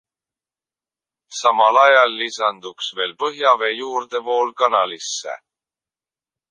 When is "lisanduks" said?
2.21-2.89